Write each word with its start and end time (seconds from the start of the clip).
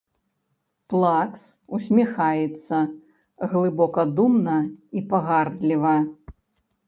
Плакс 0.91 1.41
усміхаецца 1.77 2.79
глыбакадумна 3.51 4.55
і 5.01 5.03
пагардліва. 5.11 5.95